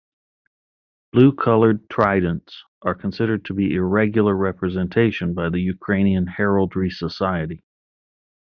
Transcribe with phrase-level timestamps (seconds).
[1.11, 7.63] Blue colored tridents are considered to be irregular representation by the Ukrainian Heraldry Society.